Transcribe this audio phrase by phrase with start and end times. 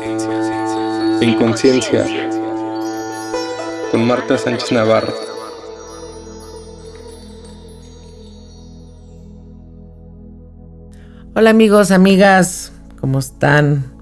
[0.00, 2.06] En conciencia.
[3.90, 5.12] Con Marta Sánchez Navarro.
[11.34, 13.92] Hola amigos, amigas, ¿cómo están?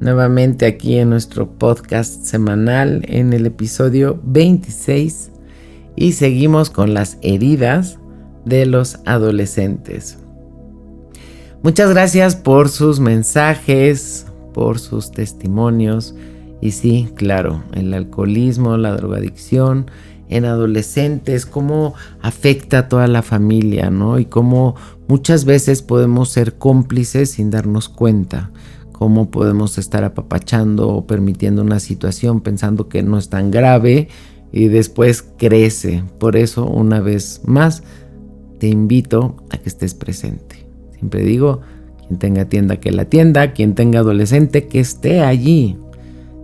[0.00, 5.30] Nuevamente aquí en nuestro podcast semanal en el episodio 26
[5.96, 7.98] y seguimos con las heridas
[8.44, 10.18] de los adolescentes.
[11.62, 14.26] Muchas gracias por sus mensajes,
[14.60, 16.14] por sus testimonios.
[16.60, 19.90] Y sí, claro, el alcoholismo, la drogadicción
[20.28, 24.18] en adolescentes, cómo afecta a toda la familia, ¿no?
[24.18, 24.76] Y cómo
[25.08, 28.50] muchas veces podemos ser cómplices sin darnos cuenta.
[28.92, 34.08] Cómo podemos estar apapachando o permitiendo una situación pensando que no es tan grave
[34.52, 36.04] y después crece.
[36.18, 37.82] Por eso, una vez más,
[38.58, 40.66] te invito a que estés presente.
[40.98, 41.62] Siempre digo,
[42.10, 45.78] quien tenga tienda que la tienda, quien tenga adolescente que esté allí.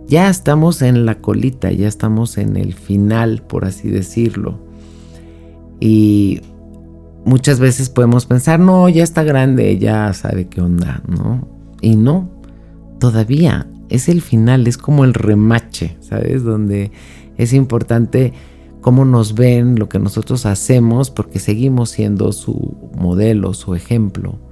[0.07, 4.59] Ya estamos en la colita, ya estamos en el final, por así decirlo.
[5.81, 6.39] Y
[7.25, 11.45] muchas veces podemos pensar, no, ya está grande, ya sabe qué onda, ¿no?
[11.81, 12.29] Y no,
[12.99, 16.45] todavía es el final, es como el remache, ¿sabes?
[16.45, 16.91] Donde
[17.35, 18.31] es importante
[18.79, 24.46] cómo nos ven, lo que nosotros hacemos, porque seguimos siendo su modelo, su ejemplo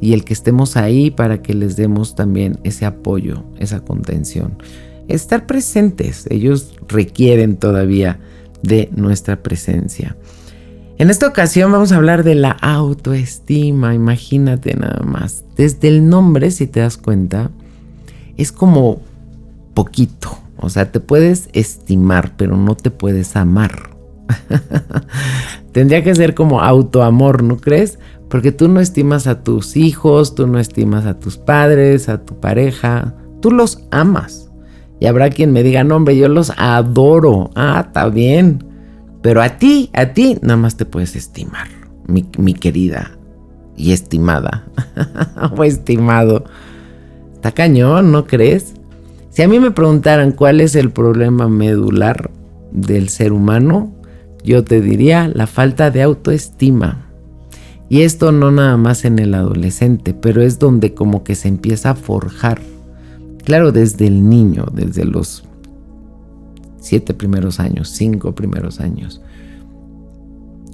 [0.00, 4.58] y el que estemos ahí para que les demos también ese apoyo, esa contención.
[5.08, 8.18] Estar presentes, ellos requieren todavía
[8.62, 10.16] de nuestra presencia.
[10.98, 15.44] En esta ocasión vamos a hablar de la autoestima, imagínate nada más.
[15.56, 17.50] Desde el nombre, si te das cuenta,
[18.36, 19.00] es como
[19.74, 20.38] poquito.
[20.56, 23.90] O sea, te puedes estimar, pero no te puedes amar.
[25.72, 27.98] Tendría que ser como autoamor, ¿no crees?
[28.28, 32.40] Porque tú no estimas a tus hijos, tú no estimas a tus padres, a tu
[32.40, 34.50] pareja, tú los amas.
[34.98, 37.50] Y habrá quien me diga, no hombre, yo los adoro.
[37.54, 38.64] Ah, está bien.
[39.22, 41.68] Pero a ti, a ti, nada más te puedes estimar,
[42.06, 43.12] mi, mi querida
[43.76, 44.66] y estimada.
[45.56, 46.44] o estimado.
[47.34, 48.74] Está cañón, ¿no crees?
[49.30, 52.30] Si a mí me preguntaran cuál es el problema medular
[52.72, 53.92] del ser humano,
[54.42, 57.05] yo te diría la falta de autoestima.
[57.88, 61.90] Y esto no nada más en el adolescente, pero es donde como que se empieza
[61.90, 62.60] a forjar.
[63.44, 65.44] Claro, desde el niño, desde los
[66.78, 69.20] siete primeros años, cinco primeros años.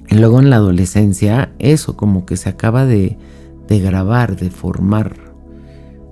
[0.08, 3.18] Y luego en la adolescencia, eso como que se acaba de,
[3.68, 5.16] de grabar, de formar.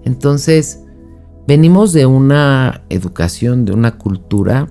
[0.04, 0.84] Entonces,
[1.46, 4.68] venimos de una educación, de una cultura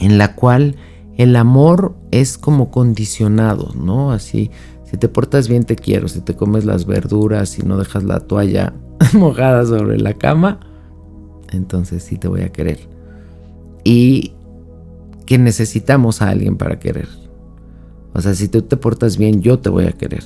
[0.00, 0.76] en la cual
[1.16, 4.12] el amor es como condicionado, ¿no?
[4.12, 4.50] Así,
[4.94, 8.20] si te portas bien te quiero, si te comes las verduras y no dejas la
[8.20, 8.74] toalla
[9.12, 10.60] mojada sobre la cama,
[11.50, 12.78] entonces sí te voy a querer.
[13.82, 14.34] Y
[15.26, 17.08] que necesitamos a alguien para querer.
[18.12, 20.22] O sea, si tú te portas bien, yo te voy a querer.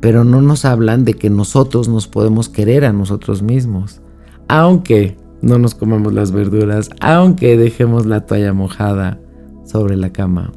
[0.00, 4.00] Pero no nos hablan de que nosotros nos podemos querer a nosotros mismos.
[4.48, 9.20] Aunque no nos comamos las verduras, aunque dejemos la toalla mojada
[9.66, 10.52] sobre la cama.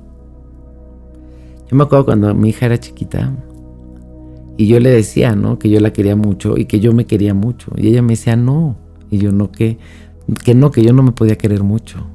[1.70, 3.32] Yo me acuerdo cuando mi hija era chiquita
[4.58, 5.58] y yo le decía, ¿no?
[5.58, 7.72] Que yo la quería mucho y que yo me quería mucho.
[7.78, 8.78] Y ella me decía, no.
[9.10, 9.78] Y yo no, que,
[10.44, 12.06] que no, que yo no me podía querer mucho.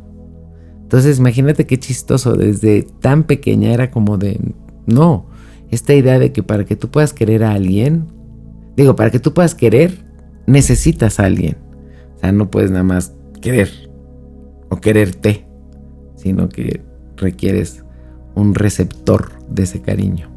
[0.83, 4.39] Entonces imagínate qué chistoso, desde tan pequeña era como de,
[4.87, 5.27] no,
[5.71, 8.07] esta idea de que para que tú puedas querer a alguien,
[8.77, 10.05] digo, para que tú puedas querer,
[10.47, 11.57] necesitas a alguien.
[12.17, 13.71] O sea, no puedes nada más querer
[14.69, 15.47] o quererte,
[16.17, 16.83] sino que
[17.17, 17.85] requieres
[18.35, 20.29] un receptor de ese cariño.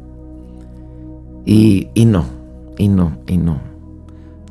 [1.44, 2.24] Y, y no,
[2.76, 3.60] y no, y no.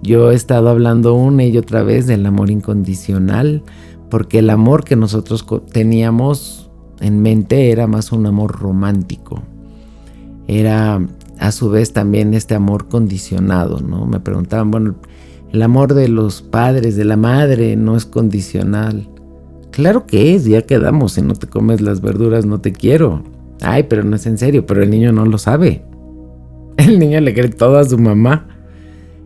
[0.02, 3.64] Yo he estado hablando una y otra vez del amor incondicional,
[4.10, 6.70] porque el amor que nosotros teníamos
[7.00, 9.42] en mente era más un amor romántico.
[10.48, 11.02] Era
[11.40, 14.06] a su vez también este amor condicionado, ¿no?
[14.06, 14.96] Me preguntaban, bueno,
[15.52, 19.08] el amor de los padres, de la madre, no es condicional.
[19.72, 23.24] Claro que es, ya quedamos, si no te comes las verduras no te quiero.
[23.62, 25.84] Ay, pero no es en serio, pero el niño no lo sabe.
[26.78, 28.48] El niño le cree todo a su mamá.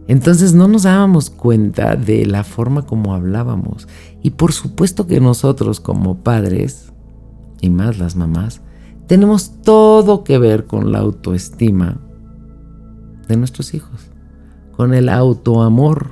[0.07, 3.87] Entonces no nos dábamos cuenta de la forma como hablábamos.
[4.21, 6.91] Y por supuesto que nosotros como padres,
[7.61, 8.61] y más las mamás,
[9.07, 11.99] tenemos todo que ver con la autoestima
[13.27, 14.11] de nuestros hijos,
[14.75, 16.11] con el autoamor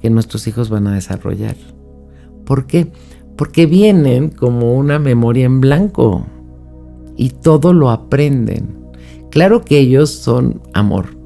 [0.00, 1.56] que nuestros hijos van a desarrollar.
[2.44, 2.92] ¿Por qué?
[3.36, 6.26] Porque vienen como una memoria en blanco
[7.16, 8.76] y todo lo aprenden.
[9.30, 11.16] Claro que ellos son amor,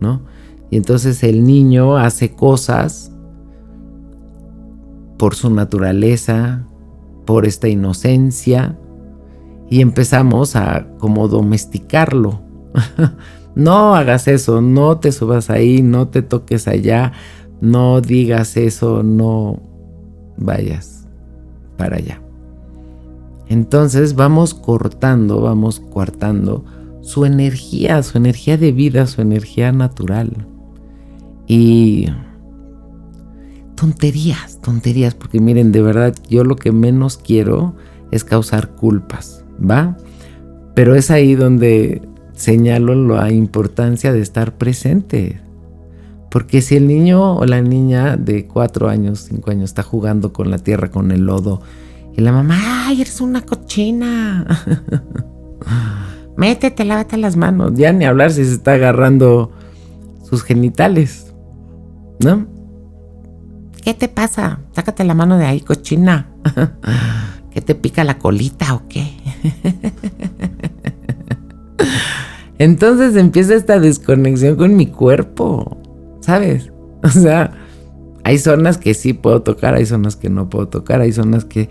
[0.00, 0.22] ¿no?
[0.70, 3.12] Y entonces el niño hace cosas
[5.16, 6.66] por su naturaleza,
[7.24, 8.78] por esta inocencia,
[9.70, 12.40] y empezamos a como domesticarlo.
[13.54, 17.12] no hagas eso, no te subas ahí, no te toques allá,
[17.60, 19.60] no digas eso, no
[20.36, 21.06] vayas
[21.76, 22.25] para allá.
[23.48, 26.64] Entonces vamos cortando, vamos coartando
[27.02, 30.46] su energía, su energía de vida, su energía natural.
[31.46, 32.08] Y
[33.76, 37.74] tonterías, tonterías, porque miren, de verdad yo lo que menos quiero
[38.10, 39.96] es causar culpas, ¿va?
[40.74, 42.02] Pero es ahí donde
[42.34, 45.40] señalo la importancia de estar presente.
[46.30, 50.50] Porque si el niño o la niña de cuatro años, cinco años está jugando con
[50.50, 51.62] la tierra, con el lodo,
[52.16, 54.46] y la mamá, ¡ay, eres una cochina!
[56.36, 57.72] Métete, lávate las manos.
[57.74, 59.52] Ya ni hablar si se está agarrando
[60.22, 61.34] sus genitales.
[62.20, 62.46] ¿No?
[63.82, 64.60] ¿Qué te pasa?
[64.72, 66.30] Sácate la mano de ahí, cochina.
[67.50, 69.12] ¿Qué te pica la colita o qué?
[72.58, 75.76] Entonces empieza esta desconexión con mi cuerpo,
[76.20, 76.72] ¿sabes?
[77.02, 77.52] O sea,
[78.24, 81.68] hay zonas que sí puedo tocar, hay zonas que no puedo tocar, hay zonas que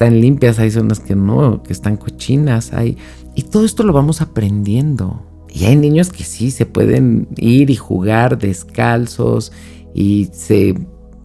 [0.00, 2.96] están limpias, hay zonas que no, que están cochinas, hay...
[3.34, 5.26] Y todo esto lo vamos aprendiendo.
[5.52, 9.52] Y hay niños que sí se pueden ir y jugar descalzos
[9.94, 10.74] y se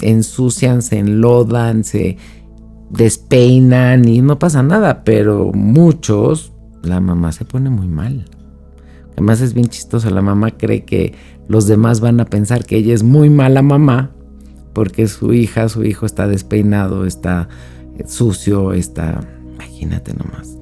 [0.01, 2.17] ensucian, se enlodan, se
[2.89, 6.51] despeinan y no pasa nada, pero muchos,
[6.83, 8.25] la mamá se pone muy mal.
[9.13, 11.13] Además es bien chistoso, la mamá cree que
[11.47, 14.11] los demás van a pensar que ella es muy mala mamá
[14.73, 17.47] porque su hija, su hijo está despeinado, está
[18.07, 19.21] sucio, está,
[19.53, 20.57] imagínate nomás,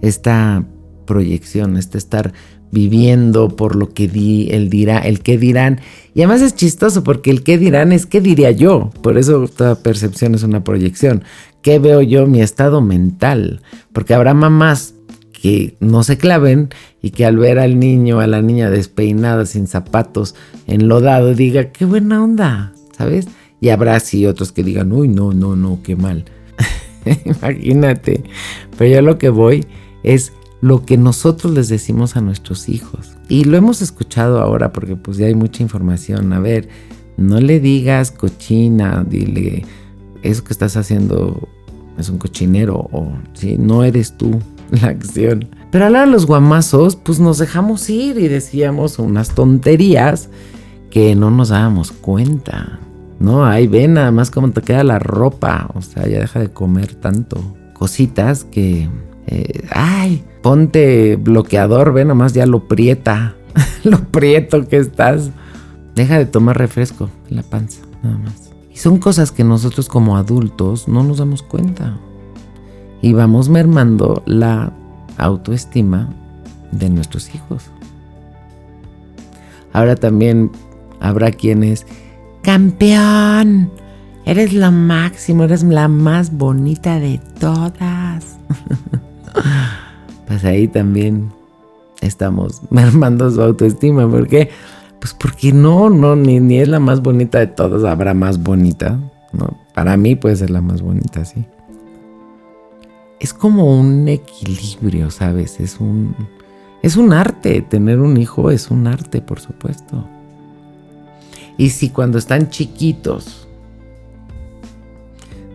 [0.00, 0.66] esta
[1.06, 2.32] proyección, este estar
[2.72, 5.80] viviendo por lo que di, el dirá, el qué dirán.
[6.14, 8.90] Y además es chistoso porque el qué dirán es qué diría yo.
[9.02, 11.22] Por eso toda percepción es una proyección.
[11.60, 12.26] ¿Qué veo yo?
[12.26, 13.60] Mi estado mental.
[13.92, 14.94] Porque habrá mamás
[15.32, 16.70] que no se claven
[17.02, 20.34] y que al ver al niño, a la niña despeinada, sin zapatos,
[20.66, 23.26] enlodado, diga, qué buena onda, ¿sabes?
[23.60, 26.24] Y habrá así otros que digan, uy, no, no, no, qué mal.
[27.24, 28.22] Imagínate.
[28.76, 29.66] Pero yo lo que voy
[30.02, 33.16] es lo que nosotros les decimos a nuestros hijos.
[33.28, 36.32] Y lo hemos escuchado ahora porque pues ya hay mucha información.
[36.32, 36.68] A ver,
[37.16, 39.64] no le digas cochina, dile,
[40.22, 41.48] eso que estás haciendo
[41.98, 44.40] es un cochinero o si no eres tú
[44.70, 45.48] la acción.
[45.70, 50.28] Pero a los guamazos, pues nos dejamos ir y decíamos unas tonterías
[50.90, 52.78] que no nos dábamos cuenta.
[53.22, 55.70] No, ahí ven nada más cómo te queda la ropa.
[55.74, 57.40] O sea, ya deja de comer tanto.
[57.72, 58.88] Cositas que
[59.26, 63.36] eh, ay, ponte bloqueador, ve nomás ya lo prieta,
[63.84, 65.30] lo prieto que estás.
[65.94, 68.50] Deja de tomar refresco en la panza, nada más.
[68.72, 71.98] Y son cosas que nosotros como adultos no nos damos cuenta.
[73.02, 74.72] Y vamos mermando la
[75.18, 76.08] autoestima
[76.70, 77.64] de nuestros hijos.
[79.72, 80.50] Ahora también
[81.00, 81.86] habrá quienes,
[82.42, 83.70] campeón,
[84.26, 88.36] eres lo máximo, eres la más bonita de todas.
[90.26, 91.32] pues ahí también
[92.00, 94.08] estamos mermando su autoestima.
[94.10, 94.50] ¿Por qué?
[95.00, 98.98] Pues porque no, no, ni, ni es la más bonita de todas, habrá más bonita.
[99.32, 99.56] ¿no?
[99.74, 101.44] Para mí puede ser la más bonita, sí.
[103.18, 105.60] Es como un equilibrio, ¿sabes?
[105.60, 106.14] Es un,
[106.82, 107.62] es un arte.
[107.62, 110.04] Tener un hijo es un arte, por supuesto.
[111.58, 113.42] Y si cuando están chiquitos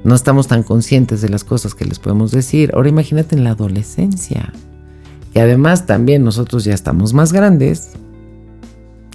[0.07, 2.71] no estamos tan conscientes de las cosas que les podemos decir.
[2.73, 4.53] Ahora imagínate en la adolescencia,
[5.33, 7.91] que además también nosotros ya estamos más grandes,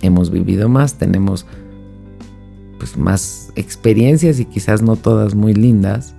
[0.03, 1.47] hemos vivido más, tenemos
[2.79, 6.15] pues más experiencias y quizás no todas muy lindas.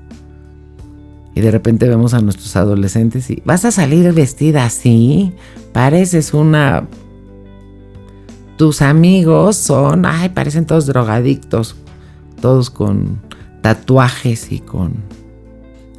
[1.36, 5.34] Y de repente vemos a nuestros adolescentes y vas a salir vestida así,
[5.72, 6.88] pareces una
[8.58, 11.76] tus amigos son, ay, parecen todos drogadictos,
[12.42, 13.20] todos con
[13.62, 14.94] tatuajes y con...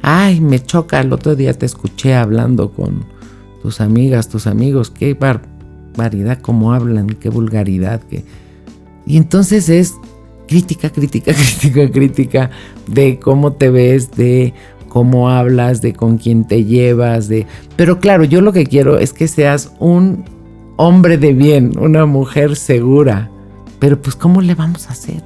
[0.01, 3.05] Ay, me choca, el otro día te escuché hablando con
[3.61, 8.23] tus amigas, tus amigos, qué barbaridad, cómo hablan, qué vulgaridad, qué...
[9.07, 9.95] Y entonces es
[10.47, 12.51] crítica, crítica, crítica, crítica
[12.87, 14.53] de cómo te ves, de
[14.87, 17.47] cómo hablas, de con quién te llevas, de...
[17.75, 20.23] Pero claro, yo lo que quiero es que seas un
[20.77, 23.29] hombre de bien, una mujer segura.
[23.79, 25.23] Pero pues, ¿cómo le vamos a hacer?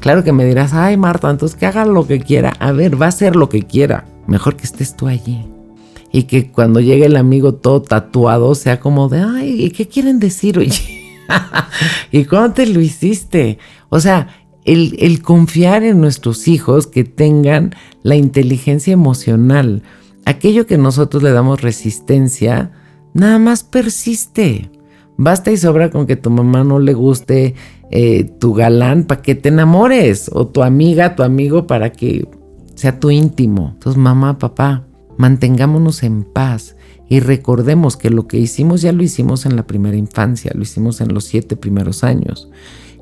[0.00, 2.54] Claro que me dirás, ay Marta, entonces que haga lo que quiera.
[2.58, 4.06] A ver, va a hacer lo que quiera.
[4.26, 5.46] Mejor que estés tú allí.
[6.12, 10.18] Y que cuando llegue el amigo todo tatuado sea como de, ay, ¿y qué quieren
[10.18, 10.58] decir?
[10.58, 11.22] Oye,
[12.10, 13.58] ¿y cómo te lo hiciste?
[13.90, 14.28] O sea,
[14.64, 19.82] el, el confiar en nuestros hijos que tengan la inteligencia emocional.
[20.24, 22.72] Aquello que nosotros le damos resistencia,
[23.14, 24.70] nada más persiste.
[25.22, 27.54] Basta y sobra con que tu mamá no le guste
[27.90, 32.26] eh, tu galán para que te enamores o tu amiga, tu amigo para que
[32.74, 33.72] sea tu íntimo.
[33.74, 34.86] Entonces, mamá, papá,
[35.18, 36.74] mantengámonos en paz
[37.06, 41.02] y recordemos que lo que hicimos ya lo hicimos en la primera infancia, lo hicimos
[41.02, 42.48] en los siete primeros años.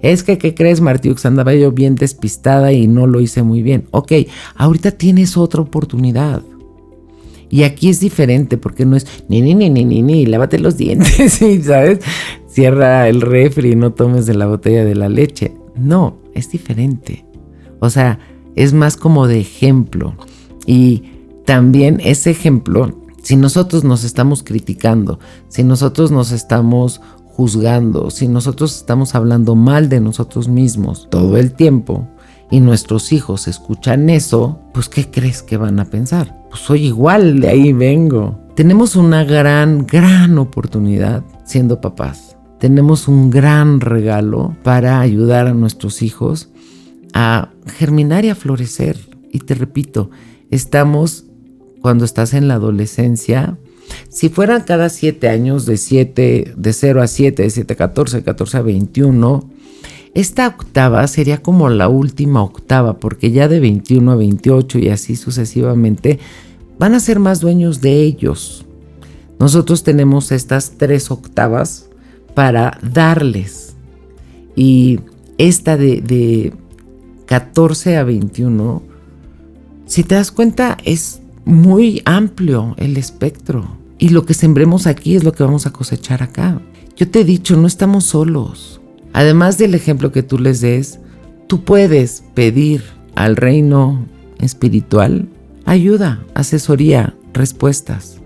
[0.03, 1.25] Es que, ¿qué crees, Martiux?
[1.25, 3.85] Andaba yo bien despistada y no lo hice muy bien.
[3.93, 4.13] Ok,
[4.57, 6.43] ahorita tienes otra oportunidad.
[7.50, 10.76] Y aquí es diferente porque no es ni, ni, ni, ni, ni, ni, lávate los
[10.76, 12.00] dientes, ¿sabes?
[12.47, 15.55] Cierra el refri y no tomes de la botella de la leche.
[15.76, 17.25] No, es diferente.
[17.81, 18.19] O sea,
[18.57, 20.14] es más como de ejemplo.
[20.67, 21.05] Y
[21.45, 22.93] también ese ejemplo
[23.28, 29.90] si nosotros nos estamos criticando, si nosotros nos estamos juzgando, si nosotros estamos hablando mal
[29.90, 32.09] de nosotros mismos todo el tiempo
[32.50, 36.38] y nuestros hijos escuchan eso, pues ¿qué crees que van a pensar?
[36.50, 38.38] Pues soy igual, de ahí vengo.
[38.55, 42.37] Tenemos una gran, gran oportunidad siendo papás.
[42.59, 46.50] Tenemos un gran regalo para ayudar a nuestros hijos
[47.14, 48.99] a germinar y a florecer.
[49.33, 50.11] Y te repito,
[50.50, 51.26] estamos
[51.81, 53.59] cuando estás en la adolescencia,
[54.09, 58.23] si fueran cada siete años, de 7, de 0 a 7, de 7 a 14,
[58.23, 59.50] 14 a 21,
[60.15, 65.17] esta octava sería como la última octava, porque ya de 21 a 28 y así
[65.17, 66.19] sucesivamente,
[66.79, 68.65] van a ser más dueños de ellos.
[69.38, 71.88] Nosotros tenemos estas tres octavas
[72.35, 73.75] para darles.
[74.57, 75.00] Y
[75.38, 76.53] esta de, de
[77.27, 78.83] 14 a 21,
[79.87, 83.77] si te das cuenta, es muy amplio el espectro.
[83.99, 86.61] Y lo que sembremos aquí es lo que vamos a cosechar acá.
[86.97, 88.81] Yo te he dicho, no estamos solos.
[89.12, 91.00] Además del ejemplo que tú les des,
[91.47, 92.83] tú puedes pedir
[93.15, 94.07] al reino
[94.38, 95.29] espiritual
[95.69, 98.19] ayuda, asesoría, respuestas.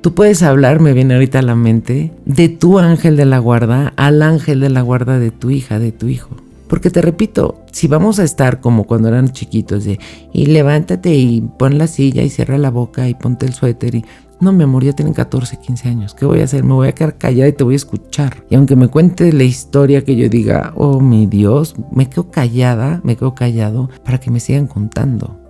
[0.00, 3.94] Tú puedes hablar, me viene ahorita a la mente, de tu ángel de la guarda
[3.96, 6.36] al ángel de la guarda de tu hija, de tu hijo.
[6.68, 10.00] Porque te repito, si vamos a estar como cuando eran chiquitos, de
[10.32, 14.04] y levántate y pon la silla y cierra la boca y ponte el suéter y
[14.40, 16.14] no, mi amor, ya tienen 14, 15 años.
[16.14, 16.64] ¿Qué voy a hacer?
[16.64, 18.44] Me voy a quedar callada y te voy a escuchar.
[18.50, 23.00] Y aunque me cuente la historia que yo diga, oh mi Dios, me quedo callada,
[23.04, 25.40] me quedo callado para que me sigan contando.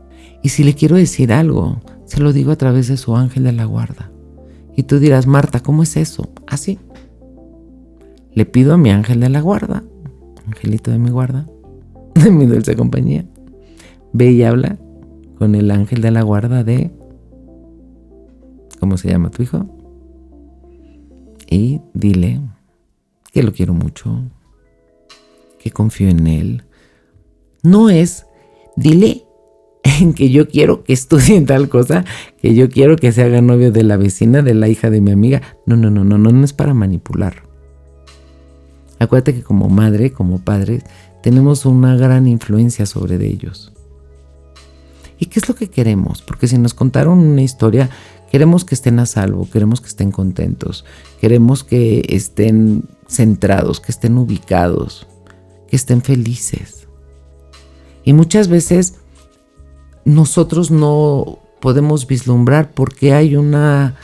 [0.42, 3.52] Y si le quiero decir algo, se lo digo a través de su ángel de
[3.52, 4.10] la guarda.
[4.76, 6.28] Y tú dirás, Marta, ¿cómo es eso?
[6.46, 6.78] Así.
[8.32, 9.84] Le pido a mi ángel de la guarda
[10.46, 11.46] angelito de mi guarda,
[12.14, 13.24] de mi dulce compañía,
[14.12, 14.78] ve y habla
[15.38, 16.90] con el ángel de la guarda de...
[18.84, 19.64] ¿Cómo se llama tu hijo?
[21.48, 22.42] Y dile
[23.32, 24.20] que lo quiero mucho,
[25.58, 26.64] que confío en él.
[27.62, 28.26] No es,
[28.76, 29.24] dile
[30.16, 32.04] que yo quiero que estudie tal cosa,
[32.42, 35.12] que yo quiero que se haga novio de la vecina, de la hija de mi
[35.12, 35.40] amiga.
[35.64, 37.44] No, no, no, no, no, no es para manipular.
[38.98, 40.82] Acuérdate que como madre, como padre,
[41.22, 43.72] tenemos una gran influencia sobre ellos.
[45.18, 46.20] ¿Y qué es lo que queremos?
[46.20, 47.88] Porque si nos contaron una historia,
[48.34, 50.84] queremos que estén a salvo, queremos que estén contentos,
[51.20, 55.06] queremos que estén centrados, que estén ubicados,
[55.68, 56.88] que estén felices.
[58.02, 58.96] Y muchas veces
[60.04, 63.94] nosotros no podemos vislumbrar porque hay una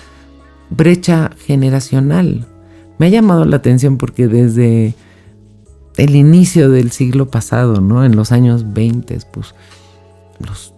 [0.70, 2.46] brecha generacional.
[3.00, 4.94] Me ha llamado la atención porque desde
[5.96, 8.04] el inicio del siglo pasado, ¿no?
[8.04, 9.56] En los años 20, pues
[10.38, 10.72] los,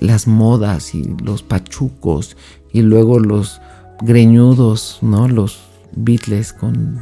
[0.00, 2.36] las modas y los pachucos
[2.72, 3.60] y luego los
[4.00, 5.28] greñudos, ¿no?
[5.28, 5.60] Los
[5.94, 7.00] Beatles con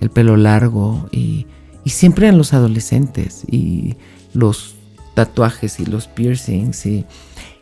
[0.00, 1.46] el pelo largo y,
[1.84, 3.96] y siempre eran los adolescentes y
[4.34, 4.74] los
[5.14, 7.06] tatuajes y los piercings y,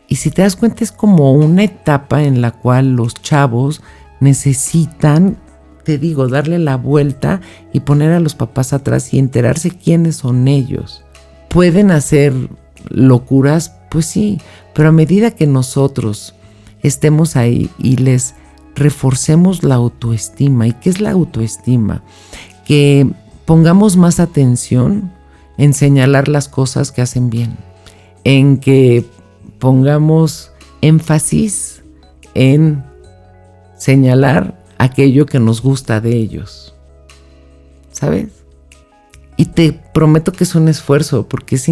[0.07, 3.81] y si te das cuenta es como una etapa en la cual los chavos
[4.19, 5.37] necesitan,
[5.83, 10.47] te digo, darle la vuelta y poner a los papás atrás y enterarse quiénes son
[10.47, 11.03] ellos.
[11.49, 12.33] Pueden hacer
[12.89, 14.39] locuras, pues sí,
[14.73, 16.35] pero a medida que nosotros
[16.81, 18.35] estemos ahí y les
[18.75, 20.67] reforcemos la autoestima.
[20.67, 22.03] ¿Y qué es la autoestima?
[22.65, 23.07] Que
[23.45, 25.11] pongamos más atención
[25.57, 27.57] en señalar las cosas que hacen bien,
[28.23, 29.05] en que
[29.59, 30.51] pongamos
[30.81, 31.81] énfasis
[32.33, 32.83] en
[33.77, 36.75] señalar aquello que nos gusta de ellos.
[37.91, 38.27] ¿Sabes?
[39.37, 41.69] Y te prometo que es un esfuerzo porque es,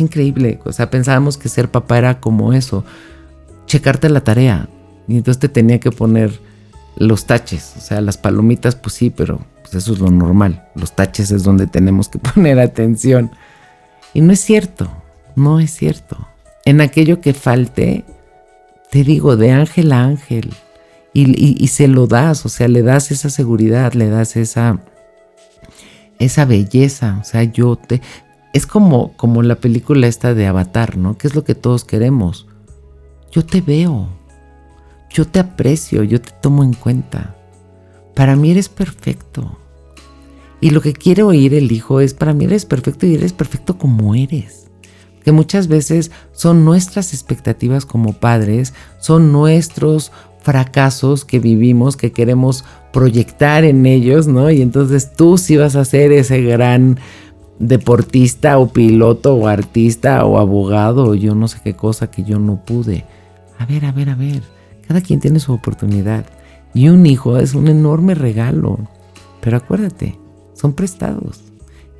[0.00, 0.60] increíble.
[0.64, 2.84] O sea, pensábamos que ser papá era como eso,
[3.66, 4.68] checarte la tarea.
[5.08, 6.40] Y entonces te tenía que poner
[6.96, 10.68] los taches, o sea, las palomitas, pues sí, pero pues eso es lo normal.
[10.74, 13.30] Los taches es donde tenemos que poner atención.
[14.14, 14.90] Y no es cierto,
[15.36, 16.28] no es cierto.
[16.64, 18.04] En aquello que falte,
[18.90, 20.52] te digo, de ángel a ángel.
[21.14, 24.80] Y, y, se lo das, o sea, le das esa seguridad, le das esa,
[26.18, 27.18] esa belleza.
[27.20, 28.00] O sea, yo te.
[28.52, 31.16] Es como, como la película esta de Avatar, ¿no?
[31.16, 32.46] ¿Qué es lo que todos queremos?
[33.30, 34.08] Yo te veo,
[35.10, 37.36] yo te aprecio, yo te tomo en cuenta.
[38.14, 39.58] Para mí eres perfecto.
[40.60, 43.78] Y lo que quiere oír el hijo es, para mí eres perfecto y eres perfecto
[43.78, 44.70] como eres.
[45.24, 52.64] Que muchas veces son nuestras expectativas como padres, son nuestros fracasos que vivimos, que queremos
[52.92, 54.50] proyectar en ellos, ¿no?
[54.50, 56.98] Y entonces tú sí vas a ser ese gran
[57.58, 62.38] deportista o piloto o artista o abogado o yo no sé qué cosa que yo
[62.38, 63.04] no pude.
[63.58, 64.42] A ver, a ver, a ver.
[64.86, 66.24] Cada quien tiene su oportunidad.
[66.74, 68.78] Y un hijo es un enorme regalo.
[69.40, 70.18] Pero acuérdate,
[70.54, 71.40] son prestados.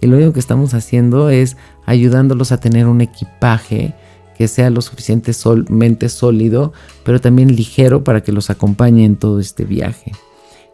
[0.00, 1.56] Y lo único que estamos haciendo es
[1.86, 3.94] ayudándolos a tener un equipaje
[4.36, 6.72] que sea lo suficientemente sólido,
[7.04, 10.12] pero también ligero para que los acompañe en todo este viaje.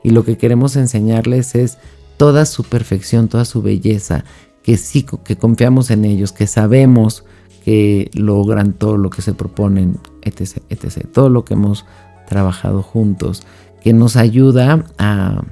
[0.03, 1.77] Y lo que queremos enseñarles es
[2.17, 4.25] toda su perfección, toda su belleza,
[4.69, 7.25] que sí, que confiamos en ellos, que sabemos
[7.65, 11.07] que logran todo lo que se proponen, etc, etc.
[11.11, 11.87] Todo lo que hemos
[12.29, 13.45] trabajado juntos,
[13.81, 15.43] que nos ayuda a,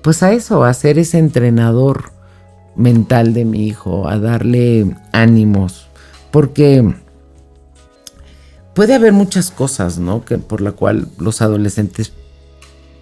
[0.00, 2.12] pues a eso, a ser ese entrenador
[2.74, 5.88] mental de mi hijo, a darle ánimos,
[6.30, 6.94] porque
[8.74, 10.24] puede haber muchas cosas, ¿no?
[10.24, 12.14] Que por la cual los adolescentes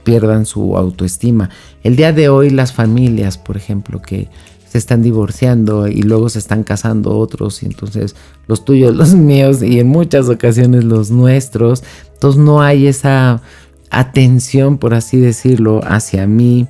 [0.03, 1.49] pierdan su autoestima.
[1.85, 4.29] El día de hoy las familias, por ejemplo, que
[4.71, 8.15] se están divorciando y luego se están casando otros y entonces
[8.47, 11.83] los tuyos, los míos y en muchas ocasiones los nuestros.
[12.15, 13.43] Entonces no hay esa
[13.91, 16.69] atención, por así decirlo, hacia mí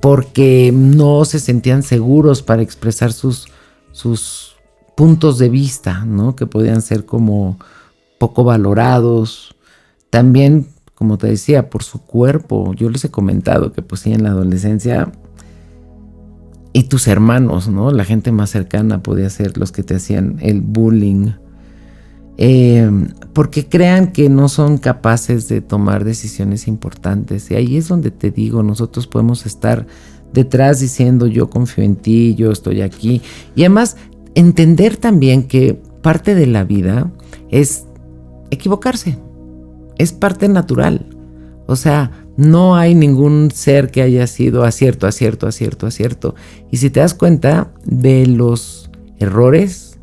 [0.00, 3.48] porque no se sentían seguros para expresar sus,
[3.92, 4.56] sus
[4.94, 6.36] puntos de vista, ¿no?
[6.36, 7.58] Que podían ser como
[8.18, 9.56] poco valorados.
[10.10, 12.74] También, como te decía, por su cuerpo.
[12.74, 15.10] Yo les he comentado que pues sí, en la adolescencia
[16.72, 17.90] y tus hermanos, ¿no?
[17.90, 21.32] La gente más cercana podía ser los que te hacían el bullying.
[22.40, 22.88] Eh,
[23.32, 27.50] porque crean que no son capaces de tomar decisiones importantes.
[27.50, 29.86] Y ahí es donde te digo, nosotros podemos estar
[30.32, 33.22] detrás diciendo yo confío en ti, yo estoy aquí.
[33.56, 33.96] Y además
[34.34, 37.10] entender también que parte de la vida
[37.50, 37.86] es
[38.50, 39.18] equivocarse.
[39.96, 41.06] Es parte natural.
[41.66, 46.36] O sea, no hay ningún ser que haya sido acierto, acierto, acierto, acierto.
[46.70, 49.98] Y si te das cuenta de los errores,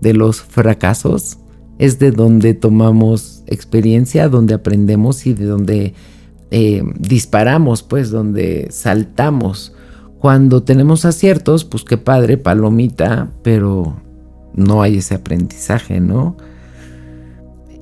[0.00, 1.38] de los fracasos,
[1.78, 5.94] es de donde tomamos experiencia, donde aprendemos y de donde
[6.52, 9.74] eh, disparamos, pues, donde saltamos.
[10.20, 14.00] Cuando tenemos aciertos, pues qué padre, palomita, pero
[14.54, 16.36] no hay ese aprendizaje, ¿no?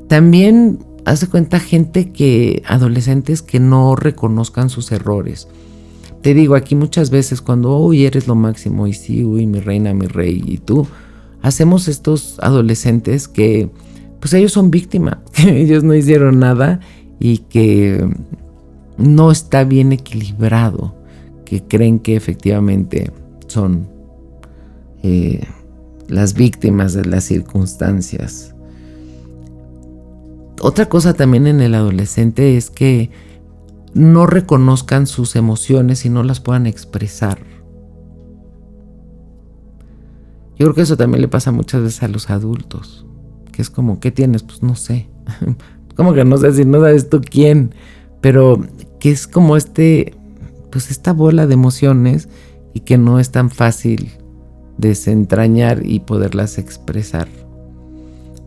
[0.08, 5.48] También hace cuenta gente que, adolescentes que no reconozcan sus errores.
[6.22, 9.94] Te digo, aquí muchas veces cuando, uy, eres lo máximo, y sí, uy, mi reina,
[9.94, 10.86] mi rey, y tú,
[11.42, 13.70] hacemos estos adolescentes que,
[14.20, 16.80] pues ellos son víctimas, que ellos no hicieron nada
[17.18, 18.06] y que
[18.98, 20.94] no está bien equilibrado,
[21.44, 23.10] que creen que efectivamente
[23.46, 23.88] son
[25.02, 25.46] eh,
[26.08, 28.54] las víctimas de las circunstancias.
[30.60, 33.10] Otra cosa también en el adolescente es que
[33.94, 37.38] no reconozcan sus emociones y no las puedan expresar.
[40.58, 43.06] Yo creo que eso también le pasa muchas veces a los adultos,
[43.52, 44.42] que es como, ¿qué tienes?
[44.42, 45.08] Pues no sé.
[45.96, 47.74] como que no sé si no sabes tú quién,
[48.20, 48.62] pero
[49.00, 50.14] que es como este,
[50.70, 52.28] pues esta bola de emociones
[52.74, 54.10] y que no es tan fácil
[54.76, 57.28] desentrañar y poderlas expresar.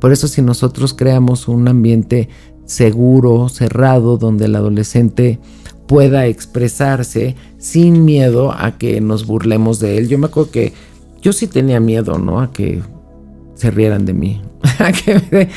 [0.04, 2.28] Por eso si nosotros creamos un ambiente
[2.66, 5.39] seguro, cerrado, donde el adolescente
[5.88, 10.10] pueda expresarse sin miedo a que nos burlemos de él.
[10.10, 10.74] Yo me acuerdo que
[11.22, 12.42] yo sí tenía miedo, ¿no?
[12.42, 12.82] A que
[13.56, 14.42] se rieran de mí,
[14.80, 15.48] a que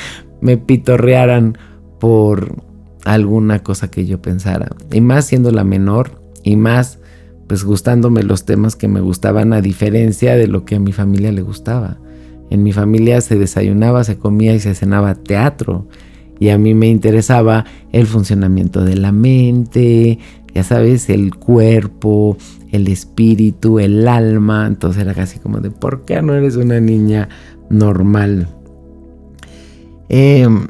[0.41, 1.59] me, pitorrearan
[1.99, 2.55] por
[3.05, 4.69] alguna cosa que yo pensara.
[4.93, 7.01] Y más siendo la menor y más
[7.49, 11.33] pues gustándome los temas que me gustaban a diferencia de lo que a mi familia
[11.33, 11.99] le gustaba.
[12.51, 15.89] En mi familia se desayunaba, se comía y se cenaba teatro.
[16.39, 20.19] Y a mí me interesaba el funcionamiento de la mente,
[20.55, 22.37] ya sabes, el cuerpo,
[22.73, 24.67] el espíritu, el alma.
[24.67, 27.29] Entonces era casi como de, ¿por qué no eres una niña
[27.71, 28.49] normal?
[30.09, 30.69] Em,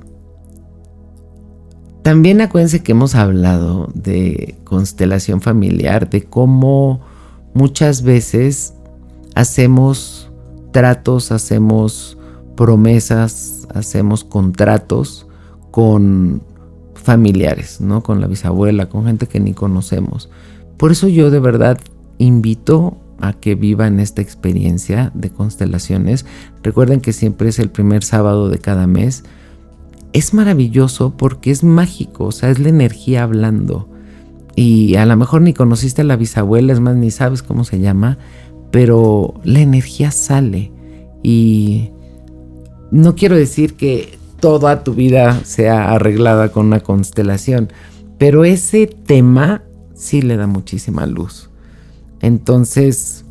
[2.03, 7.01] También acuérdense que hemos hablado de constelación familiar, de cómo
[7.53, 8.75] muchas veces
[9.35, 10.16] hacemos
[10.77, 12.19] tratos, hacemos
[12.55, 15.27] promesas, hacemos contratos
[15.71, 16.43] con
[16.93, 18.03] familiares, ¿no?
[18.03, 20.29] Con la bisabuela, con gente que ni conocemos.
[20.77, 21.79] Por eso yo de verdad
[22.19, 26.27] invito a que vivan esta experiencia de constelaciones.
[26.63, 29.25] Recuerden que siempre es el primer sábado de cada mes.
[30.13, 33.89] Es maravilloso porque es mágico, o sea, es la energía hablando.
[34.55, 37.81] Y a lo mejor ni conociste a la bisabuela, es más, ni sabes cómo se
[37.81, 38.19] llama,
[38.77, 40.71] pero la energía sale.
[41.23, 41.93] Y
[42.91, 47.73] no quiero decir que toda tu vida sea arreglada con una constelación,
[48.19, 49.63] pero ese tema
[49.95, 51.49] sí le da muchísima luz.
[52.21, 53.25] Entonces,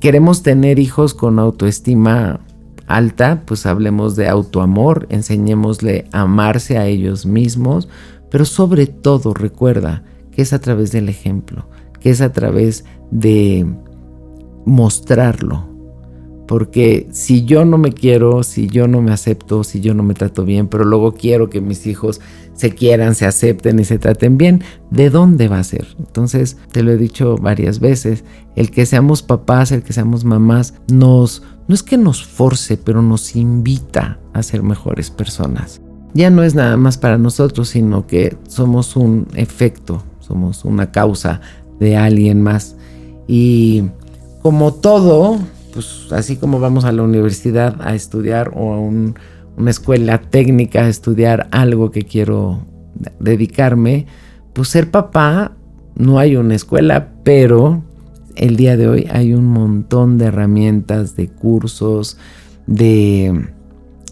[0.00, 2.40] queremos tener hijos con autoestima
[2.88, 7.88] alta, pues hablemos de autoamor, enseñémosle a amarse a ellos mismos,
[8.32, 11.68] pero sobre todo recuerda que es a través del ejemplo,
[12.00, 13.64] que es a través de
[14.66, 15.64] mostrarlo,
[16.46, 20.14] porque si yo no me quiero, si yo no me acepto, si yo no me
[20.14, 22.20] trato bien, pero luego quiero que mis hijos
[22.52, 25.86] se quieran, se acepten y se traten bien, ¿de dónde va a ser?
[25.98, 28.24] Entonces, te lo he dicho varias veces,
[28.54, 33.02] el que seamos papás, el que seamos mamás, nos, no es que nos force, pero
[33.02, 35.80] nos invita a ser mejores personas.
[36.14, 41.40] Ya no es nada más para nosotros, sino que somos un efecto, somos una causa
[41.78, 42.76] de alguien más.
[43.28, 43.84] Y
[44.46, 45.40] como todo,
[45.74, 50.88] pues así como vamos a la universidad a estudiar o a una escuela técnica a
[50.88, 52.60] estudiar algo que quiero
[53.18, 54.06] dedicarme,
[54.52, 55.50] pues ser papá
[55.96, 57.82] no hay una escuela, pero
[58.36, 62.16] el día de hoy hay un montón de herramientas, de cursos,
[62.68, 63.48] de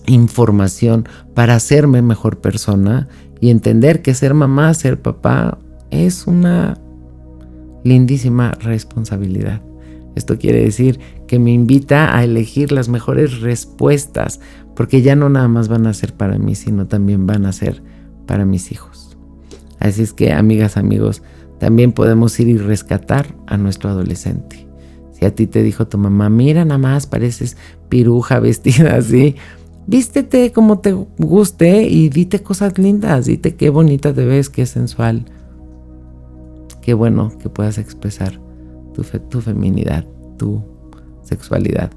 [0.06, 3.06] información para hacerme mejor persona
[3.40, 5.58] y entender que ser mamá, ser papá
[5.92, 6.76] es una
[7.84, 9.62] lindísima responsabilidad.
[10.14, 14.40] Esto quiere decir que me invita a elegir las mejores respuestas,
[14.76, 17.82] porque ya no nada más van a ser para mí, sino también van a ser
[18.26, 19.16] para mis hijos.
[19.78, 21.22] Así es que, amigas, amigos,
[21.58, 24.66] también podemos ir y rescatar a nuestro adolescente.
[25.12, 27.56] Si a ti te dijo tu mamá, mira nada más, pareces
[27.88, 29.36] piruja vestida así,
[29.86, 35.24] vístete como te guste y dite cosas lindas, dite qué bonita te ves, qué sensual.
[36.82, 38.43] Qué bueno que puedas expresar
[38.94, 40.06] tu, tu feminidad,
[40.38, 40.62] tu
[41.22, 41.90] sexualidad,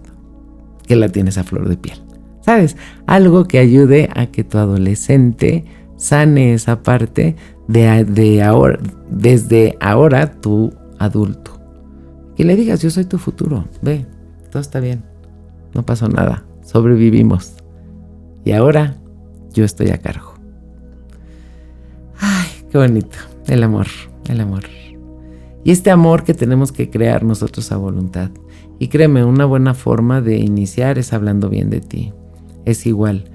[0.85, 1.97] que la tienes a flor de piel.
[2.41, 2.77] ¿Sabes?
[3.07, 5.65] Algo que ayude a que tu adolescente
[5.97, 7.35] sane esa parte
[7.67, 8.79] de, de ahora,
[9.09, 11.59] desde ahora tu adulto.
[12.35, 14.05] Que le digas, yo soy tu futuro, ve,
[14.51, 15.03] todo está bien,
[15.73, 17.55] no pasó nada, sobrevivimos.
[18.45, 18.95] Y ahora
[19.51, 20.35] yo estoy a cargo.
[22.19, 23.87] Ay, qué bonito, el amor,
[24.29, 24.63] el amor.
[25.63, 28.31] Y este amor que tenemos que crear nosotros a voluntad.
[28.79, 32.13] Y créeme, una buena forma de iniciar es hablando bien de ti.
[32.65, 33.25] Es igual.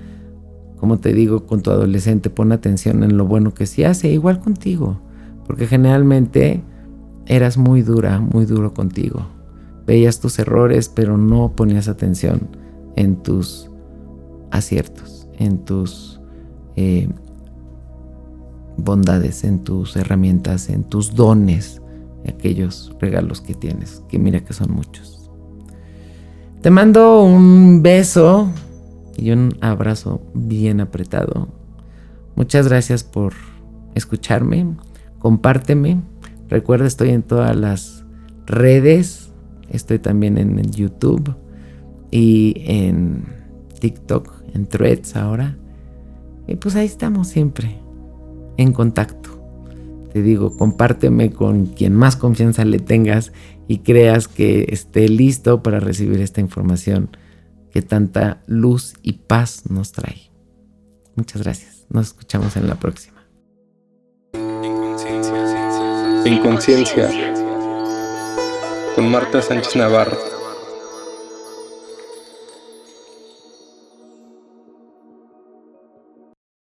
[0.77, 4.41] Como te digo, con tu adolescente, pon atención en lo bueno que sí hace, igual
[4.41, 5.01] contigo.
[5.47, 6.63] Porque generalmente
[7.27, 9.27] eras muy dura, muy duro contigo.
[9.87, 12.49] Veías tus errores, pero no ponías atención
[12.97, 13.71] en tus
[14.51, 16.21] aciertos, en tus
[16.77, 17.09] eh,
[18.77, 21.82] bondades, en tus herramientas, en tus dones
[22.29, 25.31] aquellos regalos que tienes, que mira que son muchos.
[26.61, 28.51] Te mando un beso
[29.17, 31.49] y un abrazo bien apretado.
[32.37, 33.35] Muchas gracias por
[33.95, 34.75] escucharme,
[35.19, 36.01] compárteme.
[36.49, 38.05] Recuerda, estoy en todas las
[38.47, 39.33] redes,
[39.71, 41.35] estoy también en YouTube
[42.11, 43.25] y en
[43.81, 45.57] TikTok, en Threads ahora.
[46.47, 47.79] Y pues ahí estamos siempre,
[48.57, 49.32] en contacto
[50.13, 53.33] te digo, compárteme con quien más confianza le tengas
[53.67, 57.17] y creas que esté listo para recibir esta información
[57.71, 60.31] que tanta luz y paz nos trae.
[61.17, 61.87] Muchas gracias.
[61.89, 63.27] Nos escuchamos en la próxima.
[66.25, 67.09] En conciencia.
[68.95, 70.42] Con Marta Sánchez Navarro.